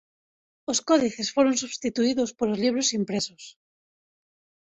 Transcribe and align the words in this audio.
Os 0.71 0.79
códices 0.89 1.27
foron 1.35 1.55
substituídos 1.63 2.29
polos 2.37 2.61
libros 2.63 2.89
impresos. 2.99 3.43